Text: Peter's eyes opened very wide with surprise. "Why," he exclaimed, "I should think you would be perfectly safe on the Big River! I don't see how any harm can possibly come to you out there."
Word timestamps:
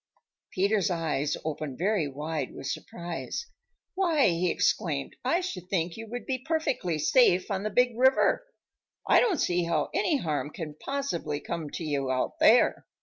Peter's 0.49 0.89
eyes 0.89 1.37
opened 1.45 1.77
very 1.77 2.07
wide 2.07 2.55
with 2.55 2.65
surprise. 2.65 3.45
"Why," 3.93 4.29
he 4.29 4.49
exclaimed, 4.49 5.15
"I 5.23 5.41
should 5.41 5.69
think 5.69 5.95
you 5.95 6.07
would 6.09 6.25
be 6.25 6.39
perfectly 6.39 6.97
safe 6.97 7.51
on 7.51 7.61
the 7.61 7.69
Big 7.69 7.95
River! 7.95 8.47
I 9.07 9.19
don't 9.19 9.37
see 9.39 9.65
how 9.65 9.89
any 9.93 10.17
harm 10.17 10.49
can 10.49 10.73
possibly 10.73 11.39
come 11.39 11.69
to 11.69 11.83
you 11.83 12.09
out 12.09 12.39
there." 12.39 12.87